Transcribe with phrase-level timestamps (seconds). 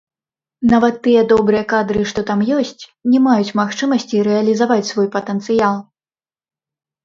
[0.69, 5.75] Нават тыя добрыя кадры, што там ёсць, не маюць магчымасці рэалізаваць свой патэнцыял.